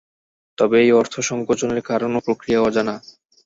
[0.57, 2.95] তবে এই অর্থসংকোচনের কারণ ও প্রক্রিয়া অজানা।